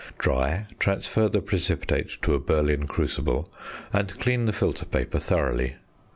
[0.17, 3.51] Dry, transfer the precipitate to a Berlin crucible,
[3.93, 5.75] and clean the filter paper thoroughly.